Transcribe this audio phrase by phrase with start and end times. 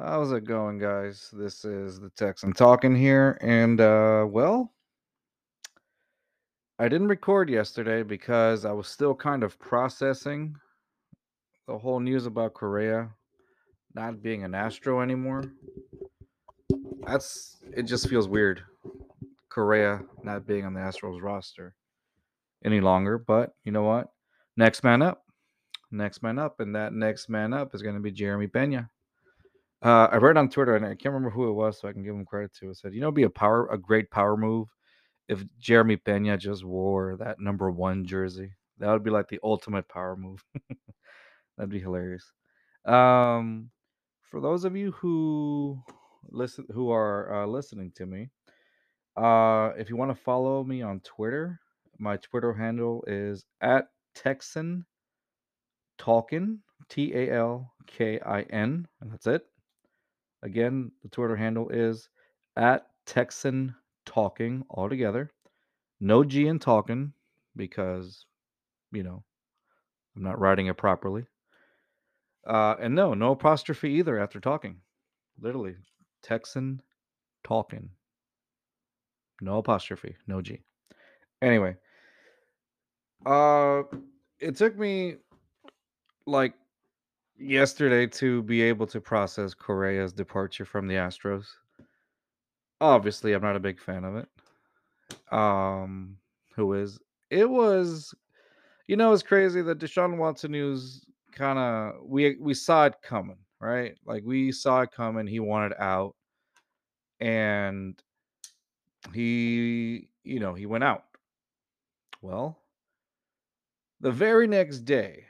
[0.00, 1.30] How's it going, guys?
[1.32, 4.72] This is the Texan talking here, and uh, well,
[6.80, 10.56] I didn't record yesterday because I was still kind of processing
[11.68, 13.08] the whole news about Correa
[13.94, 15.44] not being an Astro anymore.
[17.06, 17.84] That's it.
[17.84, 18.64] Just feels weird,
[19.48, 21.76] Correa not being on the Astros roster
[22.64, 23.16] any longer.
[23.16, 24.08] But you know what?
[24.56, 25.22] Next man up,
[25.92, 28.88] next man up, and that next man up is going to be Jeremy Peña.
[29.84, 32.02] Uh, I read on Twitter, and I can't remember who it was, so I can
[32.02, 32.70] give him credit to.
[32.70, 34.68] It said, "You know, be a power, a great power move
[35.28, 38.54] if Jeremy Peña just wore that number one jersey.
[38.78, 40.42] That would be like the ultimate power move.
[41.58, 42.32] That'd be hilarious."
[42.86, 43.70] Um,
[44.22, 45.82] for those of you who
[46.30, 48.30] listen, who are uh, listening to me,
[49.16, 51.60] uh, if you want to follow me on Twitter,
[51.98, 54.86] my Twitter handle is at Texan
[55.98, 59.46] Talkin, T A L K I N, and that's it.
[60.44, 62.08] Again, the Twitter handle is
[62.56, 63.74] at Texan
[64.04, 65.32] Talking all together.
[65.98, 67.14] No G in talking
[67.56, 68.26] because,
[68.92, 69.24] you know,
[70.14, 71.24] I'm not writing it properly.
[72.46, 74.76] Uh, and no, no apostrophe either after talking.
[75.40, 75.76] Literally,
[76.22, 76.82] Texan
[77.42, 77.88] Talking.
[79.40, 80.60] No apostrophe, no G.
[81.40, 81.76] Anyway,
[83.24, 83.82] uh,
[84.38, 85.16] it took me
[86.26, 86.54] like
[87.38, 91.46] yesterday to be able to process Correa's departure from the Astros.
[92.80, 94.28] Obviously, I'm not a big fan of it.
[95.32, 96.16] Um,
[96.54, 96.98] who is?
[97.30, 98.14] It was,
[98.86, 103.38] you know, it's crazy that Deshaun Watson news kind of we we saw it coming,
[103.60, 103.96] right?
[104.04, 105.26] Like we saw it coming.
[105.26, 106.14] He wanted out,
[107.20, 108.00] and
[109.12, 111.04] he, you know, he went out.
[112.22, 112.58] Well,
[114.00, 115.26] the very next day,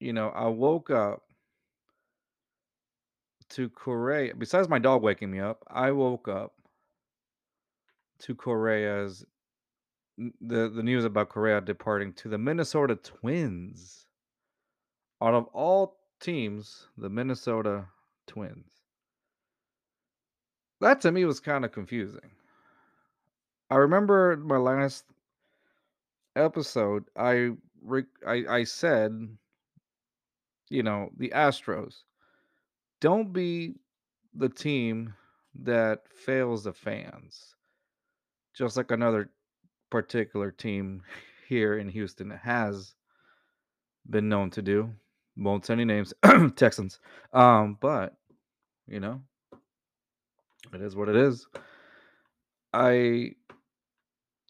[0.00, 1.22] you know, I woke up
[3.50, 4.34] to Correa.
[4.34, 6.54] Besides my dog waking me up, I woke up
[8.20, 9.24] to Correa's
[10.18, 14.06] the the news about Correa departing to the Minnesota Twins.
[15.22, 17.86] Out of all teams, the Minnesota
[18.26, 18.72] Twins.
[20.80, 22.30] That to me was kind of confusing.
[23.70, 25.04] I remember my last
[26.36, 27.50] episode, I
[28.26, 29.36] I I said,
[30.70, 31.96] you know, the Astros
[33.00, 33.74] don't be
[34.34, 35.12] the team
[35.62, 37.54] that fails the fans.
[38.54, 39.30] Just like another
[39.90, 41.02] particular team
[41.48, 42.94] here in Houston has
[44.08, 44.90] been known to do.
[45.36, 46.14] Won't say any names,
[46.56, 47.00] Texans.
[47.32, 48.14] Um, but
[48.86, 49.20] you know,
[50.74, 51.46] it is what it is.
[52.72, 53.32] I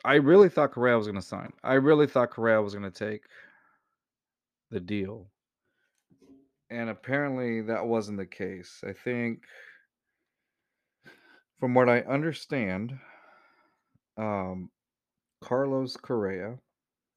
[0.04, 1.52] I really thought Correa was going to sign.
[1.62, 3.22] I really thought Correa was going to take
[4.70, 5.30] the deal.
[6.70, 8.82] And apparently that wasn't the case.
[8.86, 9.40] I think
[11.58, 12.98] from what I understand,
[14.16, 14.70] um,
[15.42, 16.58] Carlos Correa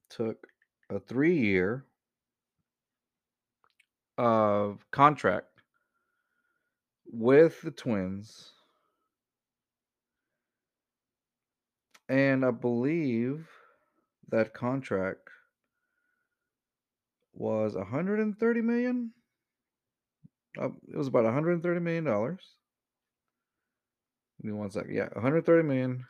[0.09, 0.47] took
[0.90, 1.86] a three year
[4.18, 5.62] of contract
[7.06, 8.52] with the Twins.
[12.09, 13.47] And I believe
[14.30, 15.30] that contract
[17.34, 19.12] was 130 million.
[20.59, 22.41] Uh, it was about 130 million dollars.
[24.41, 24.94] Give me one second.
[24.94, 26.06] Yeah, 130 million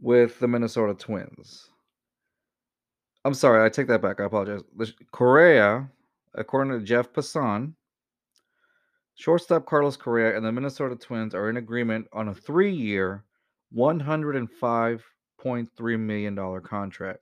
[0.00, 1.68] with the Minnesota Twins.
[3.24, 4.20] I'm sorry, I take that back.
[4.20, 4.62] I apologize.
[5.12, 5.88] Correa,
[6.34, 7.74] according to Jeff Passan,
[9.14, 13.24] shortstop Carlos Correa and the Minnesota Twins are in agreement on a three-year,
[13.76, 17.20] 105.3 million dollar contract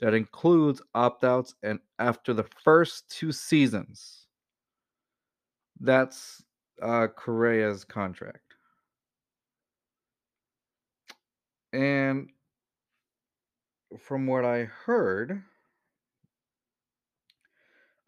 [0.00, 4.25] that includes opt-outs and after the first two seasons.
[5.80, 6.42] That's
[6.82, 8.54] uh, Correa's contract.
[11.72, 12.30] And
[13.98, 15.42] from what I heard,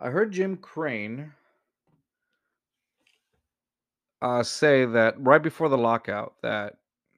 [0.01, 1.32] I heard Jim Crane
[4.23, 6.76] uh, say that right before the lockout that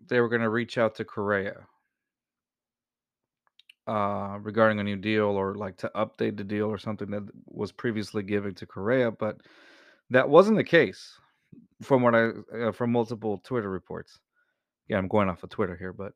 [0.08, 1.66] they were going to reach out to Correa
[3.86, 7.72] uh, regarding a new deal or like to update the deal or something that was
[7.72, 9.40] previously given to Correa, but
[10.10, 11.18] that wasn't the case
[11.82, 14.18] from what I uh, from multiple Twitter reports.
[14.88, 16.12] Yeah, I'm going off of Twitter here, but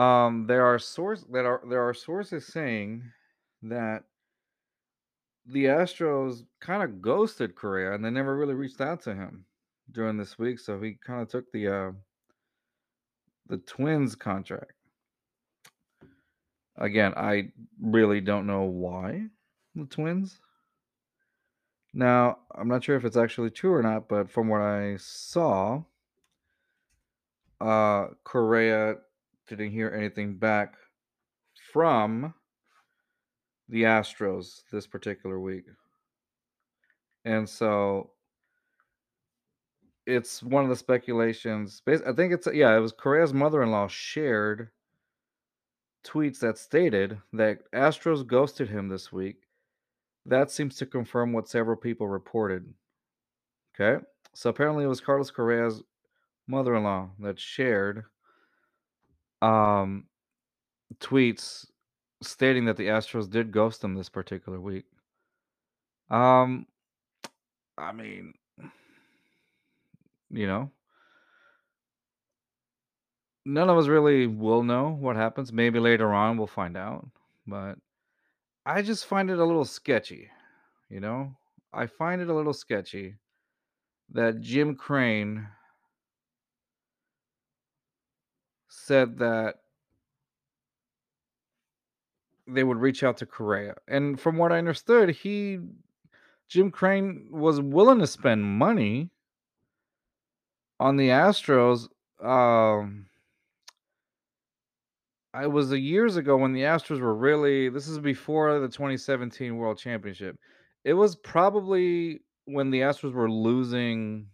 [0.00, 3.02] um, there are source that are there are sources saying
[3.62, 4.04] that
[5.46, 9.44] the Astros kind of ghosted Correa and they never really reached out to him
[9.92, 11.92] during this week, so he kind of took the uh,
[13.48, 14.72] the Twins contract.
[16.78, 19.26] Again, I really don't know why
[19.74, 20.40] the Twins
[21.96, 25.82] Now, I'm not sure if it's actually true or not, but from what I saw,
[27.58, 28.96] uh, Correa
[29.48, 30.74] didn't hear anything back
[31.72, 32.34] from
[33.70, 35.64] the Astros this particular week.
[37.24, 38.10] And so
[40.04, 41.80] it's one of the speculations.
[41.88, 44.68] I think it's yeah, it was Correa's mother-in-law shared
[46.04, 49.45] tweets that stated that Astros ghosted him this week.
[50.26, 52.72] That seems to confirm what several people reported.
[53.74, 54.04] Okay.
[54.34, 55.82] So apparently it was Carlos Correa's
[56.48, 58.04] mother-in-law that shared
[59.42, 60.04] um
[60.98, 61.66] tweets
[62.22, 64.84] stating that the Astros did ghost him this particular week.
[66.10, 66.66] Um
[67.78, 68.32] I mean,
[70.30, 70.70] you know,
[73.44, 75.52] none of us really will know what happens.
[75.52, 77.06] Maybe later on we'll find out,
[77.46, 77.78] but
[78.66, 80.28] I just find it a little sketchy,
[80.90, 81.36] you know?
[81.72, 83.14] I find it a little sketchy
[84.12, 85.46] that Jim Crane
[88.68, 89.60] said that
[92.48, 93.76] they would reach out to Correa.
[93.86, 95.60] And from what I understood, he
[96.48, 99.10] Jim Crane was willing to spend money
[100.80, 101.88] on the Astros.
[102.20, 103.06] Um
[105.36, 109.54] I was a years ago when the Astros were really this is before the 2017
[109.54, 110.38] World Championship.
[110.82, 114.28] It was probably when the Astros were losing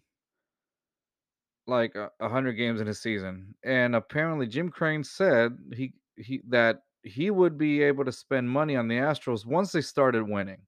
[1.66, 3.52] like uh, a 100 games in a season.
[3.64, 8.76] And apparently Jim Crane said he he that he would be able to spend money
[8.76, 10.60] on the Astros once they started winning.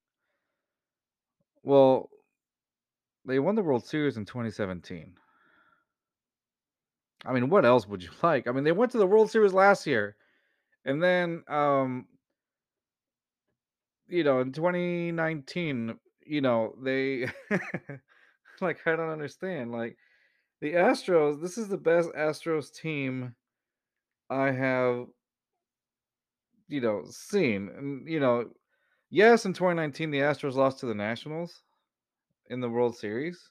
[1.62, 2.10] Well,
[3.24, 5.14] they won the World Series in 2017.
[7.24, 8.48] I mean, what else would you like?
[8.48, 10.16] I mean, they went to the World Series last year.
[10.84, 12.06] And then um
[14.06, 17.28] you know, in 2019, you know, they
[18.60, 19.72] like I don't understand.
[19.72, 19.96] Like
[20.60, 23.34] the Astros, this is the best Astros team
[24.30, 25.06] I have
[26.68, 27.70] you know, seen.
[27.76, 28.50] And you know,
[29.10, 31.62] yes, in 2019 the Astros lost to the Nationals
[32.50, 33.50] in the World Series.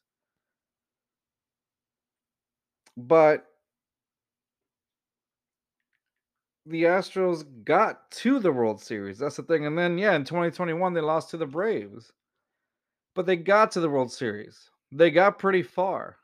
[2.95, 3.45] But
[6.65, 9.17] the Astros got to the World Series.
[9.17, 9.65] That's the thing.
[9.65, 12.11] And then yeah, in 2021 they lost to the Braves.
[13.15, 14.69] But they got to the World Series.
[14.91, 16.17] They got pretty far.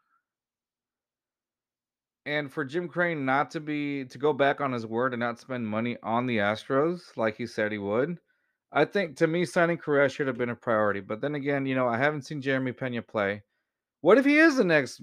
[2.25, 5.39] And for Jim Crane not to be to go back on his word and not
[5.39, 8.19] spend money on the Astros like he said he would,
[8.71, 10.99] I think to me signing Correa should have been a priority.
[10.99, 13.41] But then again, you know, I haven't seen Jeremy Peña play.
[14.01, 15.01] What if he is the next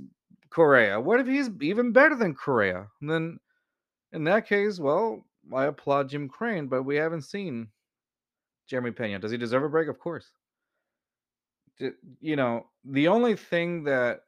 [0.50, 1.00] Correa?
[1.00, 2.86] What if he's even better than Correa?
[3.00, 3.38] And then
[4.12, 5.24] in that case, well,
[5.54, 7.68] I applaud Jim Crane, but we haven't seen
[8.66, 9.20] Jeremy Peña.
[9.20, 9.88] Does he deserve a break?
[9.88, 10.32] Of course.
[12.20, 14.20] You know, the only thing that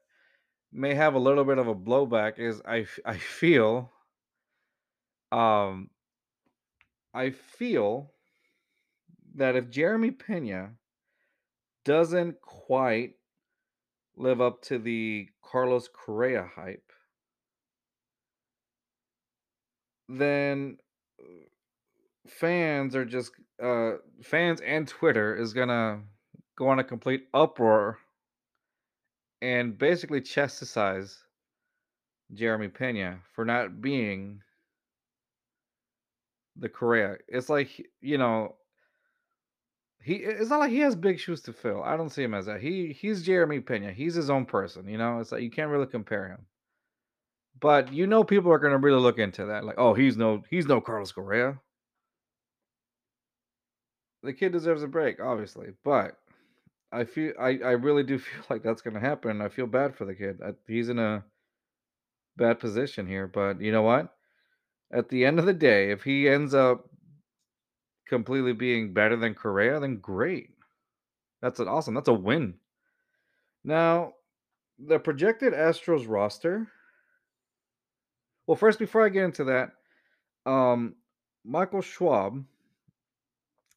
[0.70, 3.90] may have a little bit of a blowback is I I feel
[5.32, 5.90] um
[7.14, 8.12] I feel
[9.34, 10.76] that if Jeremy Peña
[11.84, 13.14] doesn't quite
[14.16, 16.87] live up to the Carlos Correa hype,
[20.08, 20.78] then
[22.26, 23.32] fans are just
[23.62, 26.00] uh fans and Twitter is gonna
[26.56, 27.98] go on a complete uproar
[29.40, 31.22] and basically chastise
[32.32, 34.42] Jeremy Peña for not being
[36.56, 37.16] the Correa.
[37.28, 38.56] It's like you know,
[40.02, 41.82] he it's not like he has big shoes to fill.
[41.82, 42.60] I don't see him as that.
[42.60, 43.92] He he's Jeremy Peña.
[43.92, 44.88] He's his own person.
[44.88, 46.46] You know, it's like you can't really compare him.
[47.60, 49.64] But you know, people are gonna really look into that.
[49.64, 51.58] Like, oh, he's no he's no Carlos Correa.
[54.22, 56.16] The kid deserves a break, obviously, but
[56.92, 59.40] I feel I I really do feel like that's gonna happen.
[59.40, 60.40] I feel bad for the kid.
[60.44, 61.24] I, he's in a
[62.36, 64.14] bad position here, but you know what?
[64.92, 66.88] At the end of the day, if he ends up
[68.08, 70.50] completely being better than Correa, then great.
[71.42, 71.94] That's an awesome.
[71.94, 72.54] That's a win.
[73.64, 74.14] Now,
[74.78, 76.68] the projected Astros roster.
[78.48, 79.72] Well, first, before I get into that,
[80.50, 80.94] um,
[81.44, 82.42] Michael Schwab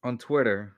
[0.02, 0.72] on Twitter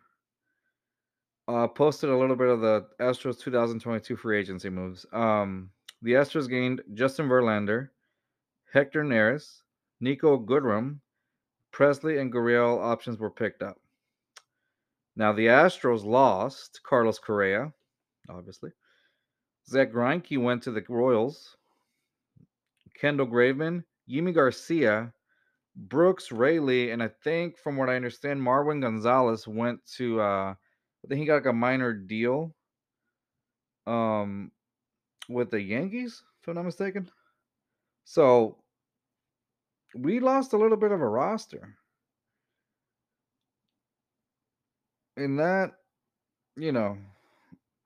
[1.47, 5.07] uh, posted a little bit of the Astros 2022 free agency moves.
[5.13, 5.71] Um,
[6.03, 7.91] the Astros gained Justin Verlander,
[8.73, 9.61] Hector Neris,
[10.03, 10.99] Niko Goodrum,
[11.73, 13.77] Pressly, and Gurriel options were picked up.
[15.15, 17.73] Now the Astros lost Carlos Correa,
[18.29, 18.73] obviously.
[19.69, 21.57] Zach Greinke went to the Royals.
[22.95, 25.13] Kendall Graveman, Yimi Garcia,
[25.77, 30.55] Brooks Raley, and I think from what I understand, Marwin Gonzalez went to uh
[31.05, 32.55] I think he got like a minor deal
[33.87, 34.51] um,
[35.29, 37.11] with the Yankees, if I'm not mistaken.
[38.05, 38.57] So
[39.95, 41.77] we lost a little bit of a roster.
[45.17, 45.73] In that,
[46.57, 46.99] you know,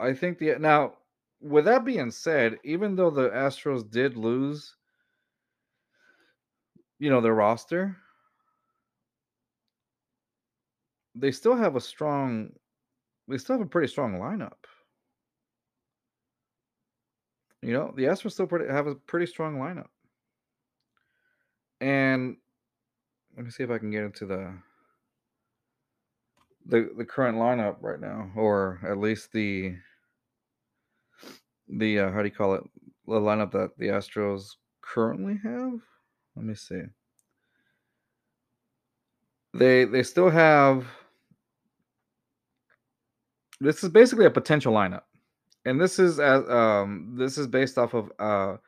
[0.01, 0.95] I think the now
[1.41, 4.77] with that being said, even though the Astros did lose,
[6.99, 7.97] you know, their roster,
[11.15, 12.51] they still have a strong
[13.29, 14.65] they still have a pretty strong lineup.
[17.61, 19.89] You know, the Astros still pretty, have a pretty strong lineup.
[21.81, 22.37] And
[23.37, 24.55] let me see if I can get into the
[26.67, 29.77] the the current lineup right now, or at least the
[31.69, 32.65] the uh, how do you call it
[33.07, 35.81] the lineup that the Astros currently have.
[36.39, 36.83] Let me see.
[39.55, 40.87] They they still have.
[43.61, 45.03] This is basically a potential lineup,
[45.65, 48.59] and this is as um this is based off of uh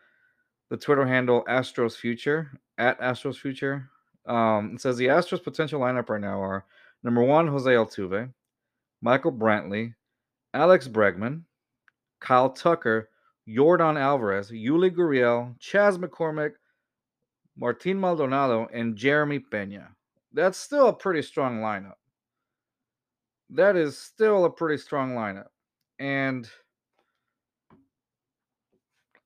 [0.70, 3.88] the Twitter handle Astros Future at Astros Future.
[4.26, 6.64] Um, it says the Astros potential lineup right now are
[7.04, 8.32] number one Jose Altuve,
[9.00, 9.94] Michael Brantley,
[10.54, 11.42] Alex Bregman,
[12.20, 13.10] Kyle Tucker,
[13.48, 16.54] Yordan Alvarez, Yuli Gurriel, Chas McCormick,
[17.56, 19.88] Martin Maldonado, and Jeremy Peña.
[20.32, 21.94] That's still a pretty strong lineup.
[23.50, 25.48] That is still a pretty strong lineup.
[25.98, 26.48] And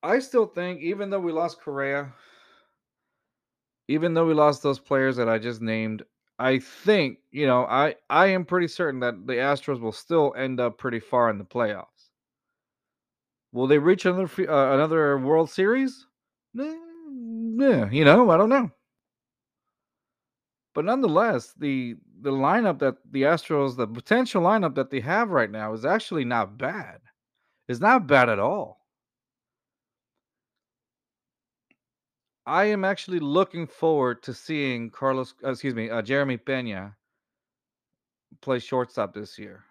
[0.01, 2.13] I still think, even though we lost Correa,
[3.87, 6.03] even though we lost those players that I just named,
[6.37, 10.59] I think, you know, I I am pretty certain that the Astros will still end
[10.59, 12.09] up pretty far in the playoffs.
[13.53, 16.07] Will they reach another uh, another World Series?
[17.57, 18.71] Yeah, you know, I don't know.
[20.73, 25.49] But nonetheless, the the lineup that the Astros, the potential lineup that they have right
[25.49, 26.99] now is actually not bad.
[27.67, 28.85] It's not bad at all.
[32.45, 36.95] I am actually looking forward to seeing Carlos, uh, excuse me, uh, Jeremy Peña
[38.41, 39.63] play shortstop this year.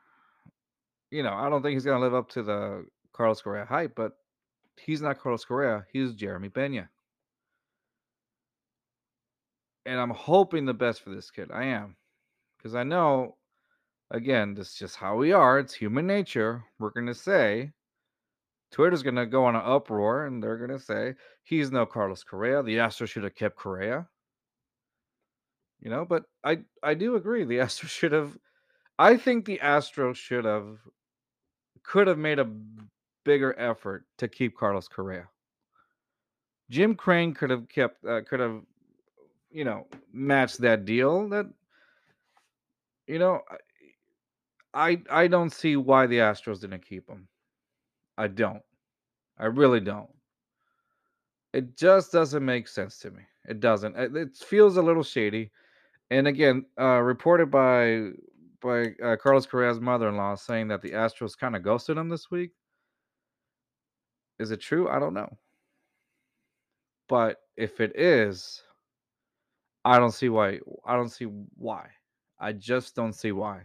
[1.11, 3.95] You know, I don't think he's going to live up to the Carlos Correa hype,
[3.95, 4.13] but
[4.77, 5.87] he's not Carlos Correa.
[5.93, 6.89] He's Jeremy Peña.
[9.87, 11.51] And I'm hoping the best for this kid.
[11.53, 11.97] I am.
[12.57, 13.37] Because I know,
[14.11, 15.59] again, this is just how we are.
[15.59, 16.65] It's human nature.
[16.79, 17.73] We're going to say,
[18.71, 22.25] Twitter's going to go on an uproar and they're going to say, he's no Carlos
[22.25, 22.63] Correa.
[22.63, 24.09] The Astros should have kept Correa.
[25.81, 27.45] You know, but I I do agree.
[27.45, 28.37] The Astros should have.
[28.99, 30.79] I think the Astros should have
[31.83, 32.51] could have made a
[33.25, 35.29] bigger effort to keep Carlos Correa.
[36.71, 38.63] Jim Crane could have kept uh, could have
[39.55, 41.29] you know match that deal.
[41.29, 41.47] That
[43.07, 43.41] you know,
[44.75, 47.29] I I don't see why the Astros didn't keep him.
[48.19, 48.63] I don't.
[49.39, 50.11] I really don't.
[51.53, 53.23] It just doesn't make sense to me.
[53.49, 53.97] It doesn't.
[53.97, 55.51] It feels a little shady.
[56.11, 58.11] And again, uh, reported by
[58.61, 62.51] by uh, Carlos Correa's mother-in-law saying that the Astros kind of ghosted him this week.
[64.41, 64.89] Is it true?
[64.89, 65.39] I don't know.
[67.09, 68.63] But if it is,
[69.85, 70.61] I don't see why.
[70.87, 71.89] I don't see why.
[72.39, 73.63] I just don't see why.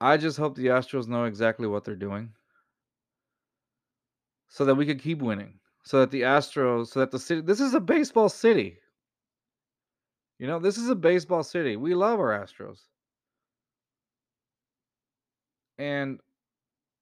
[0.00, 2.30] I just hope the Astros know exactly what they're doing
[4.48, 5.54] so that we could keep winning.
[5.84, 8.78] So that the Astros, so that the city, this is a baseball city.
[10.38, 11.76] You know, this is a baseball city.
[11.76, 12.80] We love our Astros.
[15.78, 16.20] And,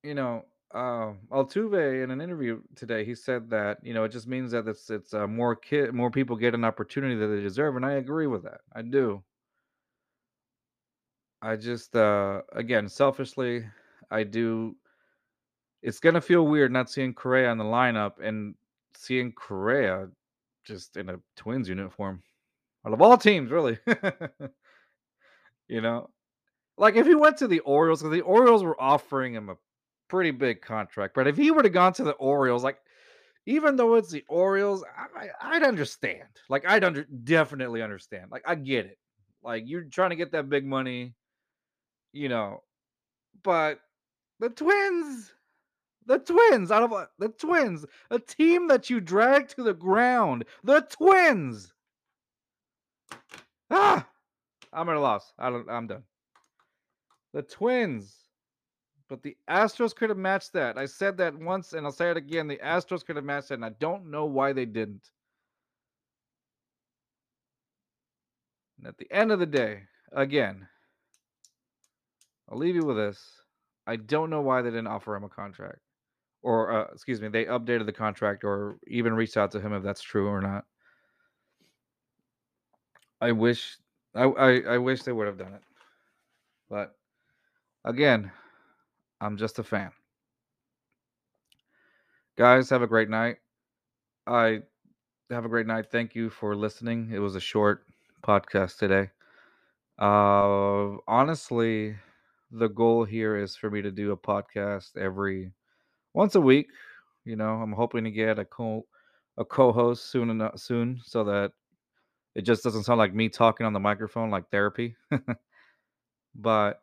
[0.03, 4.29] you know, uh, Altuve in an interview today, he said that you know it just
[4.29, 7.77] means that it's it's uh, more kid more people get an opportunity that they deserve,
[7.77, 8.61] and I agree with that.
[8.73, 9.23] I do.
[11.43, 13.65] I just uh, again selfishly,
[14.11, 14.77] I do.
[15.83, 18.55] It's gonna feel weird not seeing Correa in the lineup and
[18.95, 20.09] seeing Correa
[20.65, 22.23] just in a Twins uniform.
[22.87, 23.79] Out of all teams, really.
[25.69, 26.11] you know,
[26.79, 29.57] like if he went to the Orioles, because the Orioles were offering him a
[30.11, 31.15] pretty big contract.
[31.15, 32.79] But if he would have gone to the Orioles, like
[33.47, 34.85] even though it's the Orioles,
[35.41, 36.29] I, would understand.
[36.51, 38.27] Like I'd under definitely understand.
[38.31, 38.99] Like I get it.
[39.43, 41.15] Like you're trying to get that big money,
[42.13, 42.63] you know.
[43.43, 43.81] But
[44.41, 45.33] the Twins,
[46.07, 50.81] the Twins, out of the Twins, a team that you drag to the ground, the
[50.91, 51.73] Twins.
[53.71, 54.07] Ah,
[54.73, 55.33] I'm at a loss.
[55.39, 55.71] I don't.
[55.71, 56.03] I'm done.
[57.33, 58.30] The Twins
[59.11, 60.79] but the Astros could have matched that.
[60.79, 62.47] I said that once and I'll say it again.
[62.47, 65.11] The Astros could have matched that, and I don't know why they didn't.
[68.79, 70.67] And at the end of the day, again,
[72.49, 73.21] I'll leave you with this.
[73.85, 75.81] I don't know why they didn't offer him a contract.
[76.43, 79.83] Or uh, excuse me, they updated the contract or even reached out to him if
[79.83, 80.65] that's true or not.
[83.21, 83.77] I wish
[84.15, 85.63] I I, I wish they would have done it.
[86.71, 86.95] But
[87.85, 88.31] again,
[89.21, 89.93] I'm just a fan.
[92.37, 93.37] Guys, have a great night.
[94.27, 94.61] I
[95.31, 95.91] have a great night.
[95.91, 97.11] Thank you for listening.
[97.13, 97.87] It was a short
[98.23, 99.11] podcast today.
[99.99, 101.97] Uh honestly,
[102.51, 105.53] the goal here is for me to do a podcast every
[106.15, 106.69] once a week.
[107.25, 108.87] You know, I'm hoping to get a co
[109.39, 111.53] a co-host soon enough soon so that
[112.35, 114.97] it just doesn't sound like me talking on the microphone like therapy.
[116.35, 116.83] but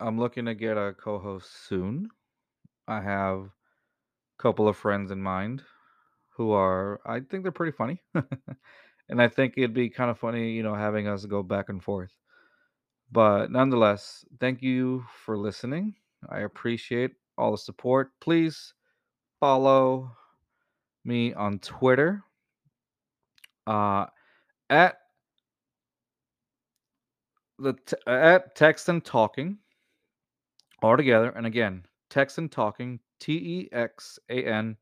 [0.00, 2.10] I'm looking to get a co-host soon.
[2.88, 3.52] I have a
[4.42, 5.62] couple of friends in mind
[6.30, 8.02] who are I think they're pretty funny.
[9.08, 11.82] and I think it'd be kind of funny, you know, having us go back and
[11.82, 12.12] forth.
[13.12, 15.94] But nonetheless, thank you for listening.
[16.28, 18.12] I appreciate all the support.
[18.20, 18.74] Please
[19.40, 20.12] follow
[21.04, 22.24] me on Twitter
[23.66, 24.06] uh,
[24.70, 24.98] at
[27.58, 29.58] the t- at Texan Talking
[30.82, 31.30] all together.
[31.30, 34.76] And again, Texan Talking T E X A N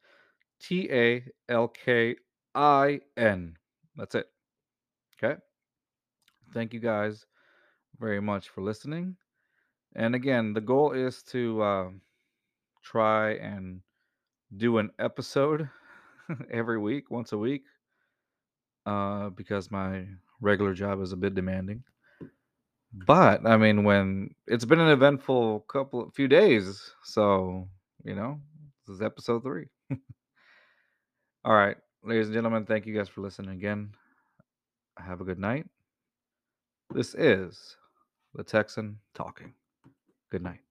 [0.60, 2.16] T A L K
[2.54, 3.56] I N.
[3.96, 4.26] That's it.
[5.22, 5.40] Okay.
[6.52, 7.26] Thank you guys
[7.98, 9.16] very much for listening.
[9.94, 11.88] And again, the goal is to uh,
[12.82, 13.80] try and
[14.56, 15.68] do an episode
[16.50, 17.64] every week, once a week,
[18.84, 20.04] uh, because my
[20.40, 21.82] regular job is a bit demanding.
[23.04, 27.68] But I mean, when it's been an eventful couple, few days, so
[28.04, 28.40] you know,
[28.86, 29.66] this is episode three.
[31.44, 33.90] All right, ladies and gentlemen, thank you guys for listening again.
[34.98, 35.66] Have a good night.
[36.94, 37.76] This is
[38.34, 39.52] the Texan talking.
[40.30, 40.65] Good night.